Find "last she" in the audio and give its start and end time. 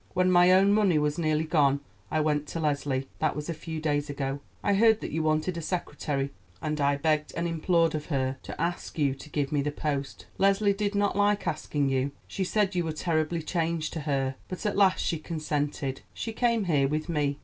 14.75-15.19